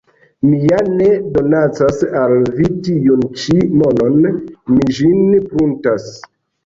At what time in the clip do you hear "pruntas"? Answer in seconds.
5.53-6.09